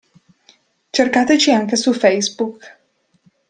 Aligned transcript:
Cercateci 0.91 1.51
anche 1.51 1.75
su 1.75 1.93
Facebook. 1.93 2.79